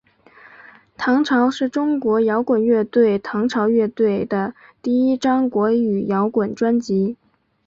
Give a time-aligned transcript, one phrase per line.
[0.97, 7.15] 唐朝是中国摇滚乐队唐朝乐队的第一张国语摇滚专辑。